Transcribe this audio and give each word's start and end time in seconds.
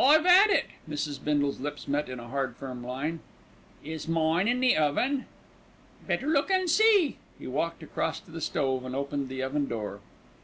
"I've 0.00 0.24
had 0.26 0.50
it." 0.50 0.66
Mrs. 0.88 1.18
Bindle's 1.24 1.58
lips 1.58 1.88
met 1.88 2.08
in 2.08 2.20
a 2.20 2.28
hard, 2.28 2.54
firm 2.56 2.86
line. 2.86 3.18
"Is 3.82 4.06
mine 4.06 4.46
in 4.46 4.60
the 4.60 4.76
oven?" 4.76 5.26
"Better 6.06 6.28
look 6.28 6.52
and 6.52 6.70
see." 6.70 7.18
He 7.36 7.48
walked 7.48 7.82
across 7.82 8.20
to 8.20 8.30
the 8.30 8.40
stove 8.40 8.84
and 8.84 8.94
opened 8.94 9.28
the 9.28 9.42
oven 9.42 9.66
door. 9.66 9.98